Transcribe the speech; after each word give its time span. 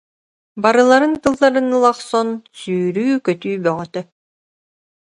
Барыларын 0.63 1.13
тылларын 1.23 1.67
ыла 1.79 1.89
охсон, 1.93 2.27
сүүрүү-көтүү 2.61 3.55
бөҕөтө. 3.65 4.01